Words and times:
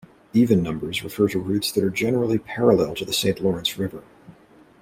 Even 0.33 0.63
numbers 0.63 1.03
refer 1.03 1.27
to 1.27 1.37
routes 1.37 1.71
that 1.71 1.83
are 1.83 1.91
generally 1.91 2.39
parallel 2.39 2.95
to 2.95 3.05
the 3.05 3.13
Saint 3.13 3.39
Lawrence 3.39 3.77
River. 3.77 4.01